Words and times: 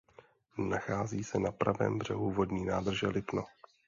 Nachází 0.57 1.23
se 1.23 1.39
na 1.39 1.51
pravém 1.51 1.97
břehu 1.99 2.31
vodní 2.31 2.65
nádrže 2.65 3.07
Lipno. 3.07 3.45